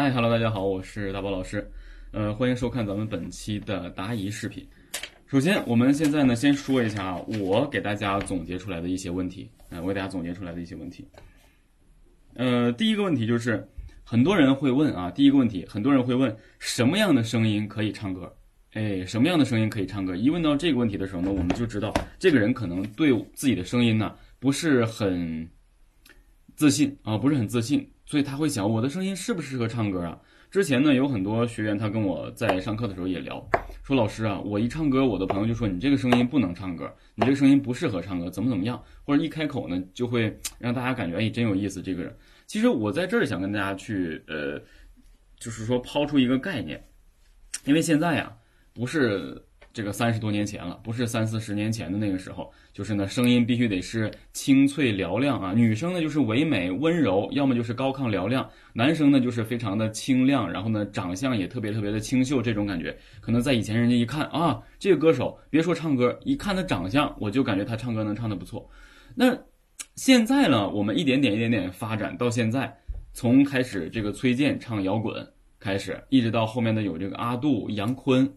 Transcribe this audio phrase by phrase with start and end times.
[0.00, 1.68] 嗨，Hello，大家好，我是大宝老师，
[2.12, 4.64] 呃，欢迎收看咱们本期的答疑视频。
[5.26, 11.04] 首先，我们现在呢，先说一下，我给大家总结出来的一些问题，啊，我给大家总结出来的一些问题。
[12.34, 13.68] 呃，第一个问题就是，
[14.04, 18.32] 很多人会问啊，第一个问题，很多人会问，什么样的声音可以唱歌？
[18.74, 20.14] 哎，什么样的声音可以唱歌？
[20.14, 25.50] 一问到这个问题的时候呢，我们就知道，这个人可能对自己的声音呢，不是很
[26.54, 30.18] 自信啊，不是很自信，所以他会想，我的声音适不适合唱歌啊？
[30.50, 33.46] 之前呢，有很多学员他跟我在上课的时候也聊，
[33.84, 42.16] 说老师啊，我一唱歌，我的朋友就说你这个声音不能唱歌，你这个声音不适合唱歌，怎么怎么样，或者一开口呢，就会让大家感觉哎，真有意思这个人。
[42.46, 44.58] 其实我在这儿想跟大家去呃，
[45.38, 46.82] 就是说抛出一个概念，
[47.66, 48.34] 因为现在呀，
[48.72, 49.44] 不是。
[49.72, 55.52] 这个三十多年前了，不是三四十年前的那个时候，就是呢，声音必须得是清脆嘹亮啊。
[55.54, 62.96] 女生呢就是唯美温柔，要么就是高亢嘹亮；男生呢就是非常的清亮，然后呢长相也特别特别的清秀，这种感觉。
[63.20, 68.68] 可能在以前人家一看啊，这个歌手别说唱歌，一看他长相，我就感觉他唱歌能唱得不错。
[69.14, 69.38] 那
[69.94, 72.76] 现在呢，我们一点点一点点发展到现在，
[73.12, 75.26] 从开始这个崔健唱摇滚
[75.60, 78.28] 开始，一直到后面的有这个阿杜、杨坤。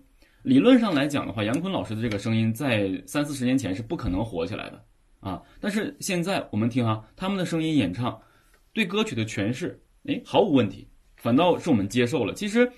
[0.44, 4.84] 理论上来讲的话，杨坤老师的这个声音在三四十年前是不可能火起来的
[5.20, 5.40] 啊。
[5.60, 8.20] 但是现在我们听哈，他们的声音演唱，
[8.74, 12.34] 对歌曲的诠释，哎，毫无问题，反倒是我们接受了。
[12.34, 12.72] 其实，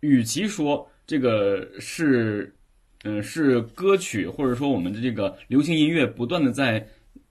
[0.00, 2.54] 与其说这个是，
[3.02, 6.86] 嗯，是歌曲或者说我们的这个流行音乐不断的在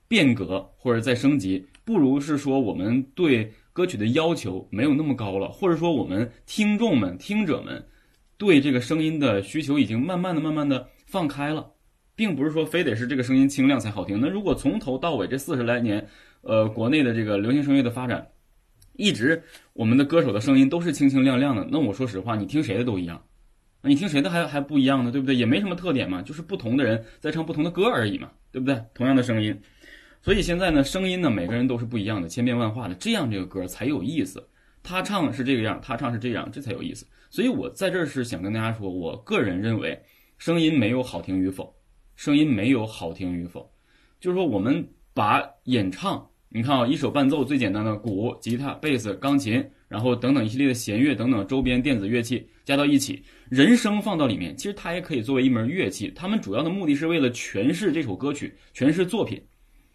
[0.10, 7.82] 变革或者在升级，不如是说我们对歌曲的要求没有那么高了，或者说我们听众们、听者们。
[8.40, 11.74] 对这个声音的需求已经慢慢的、慢慢的放开了，
[12.16, 14.20] 并不是说非得是这个声音清亮才好听。
[14.22, 16.08] 那如果从头到尾这四十来年，
[16.42, 18.26] 呃，国内的这个流行声乐的发展，
[18.94, 23.22] 一直我们的歌手的声音都是清清亮亮的，那我说实话，你听谁的都一样，
[23.84, 25.12] 你听谁的还还不一样呢？
[25.12, 25.36] 对不对？
[25.36, 28.82] 也没什么特点嘛，就是不同的人在唱不同的歌而已嘛，对不对？
[28.94, 29.60] 同样的声音，
[30.22, 34.42] 所以现在呢，声音呢，每个人都是不一样的，千变万化的，这样这个歌才有意思。
[34.84, 37.06] 他唱是这个样，他唱是这样，这才有意思。
[37.30, 40.00] 所以，我在这儿是想跟大家说，我个人认为，
[40.38, 41.72] 声音没有好听与否，
[42.16, 43.72] 声音没有好听与否，
[44.20, 56.12] 就是说，我们把演唱，你看啊，一首伴奏最简单的鼓、吉他、贝斯、钢琴，然后等等一系列的弦乐等等周边电子乐器加到一起，人声放到里面，其实它也可以作为一门乐器。
[56.16, 59.40] 他们主要的目的是为了诠释这首歌曲，诠释作品。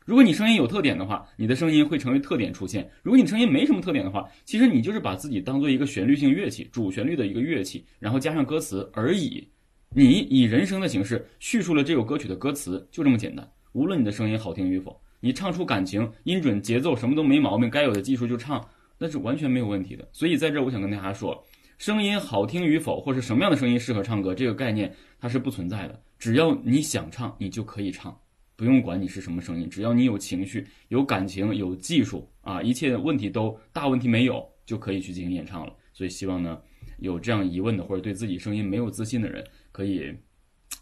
[0.04, 9.48] 如果你声音有特点的话，你的声音会成为特点出现；如果你声音没什么特点的话，其实你就是把自己当做一个旋律性乐器，主旋律的一个乐器，然后加上歌词而已。
[9.96, 13.48] 你以人声的形式叙述了这首歌曲的歌词，就这么简单。
[13.72, 18.62] 无论你的声音好听与否，你唱出感情、音准、节奏什么都没毛病，该有的技术就唱，
[18.98, 20.06] 那是完全没有问题的。
[20.12, 21.42] 所以在这儿，我想跟大家说，
[21.78, 25.98] 声音好听与否，或是什么样的声音适合唱歌，这个概念它是不存在的。
[26.18, 28.14] 只要你想唱，你就可以唱。
[28.56, 35.72] 不用管你是什么声音，只要你有情绪、有感情、有技术啊，一切问题都大问题没有，就可以去进行演唱了。
[35.92, 36.60] 所以希望呢，
[36.98, 40.14] 有这样疑问的或者对自己声音没有自信的人，可以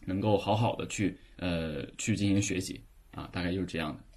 [0.05, 2.81] 能够好好的去呃去进行学习
[3.13, 4.12] 啊，大概就是这样的。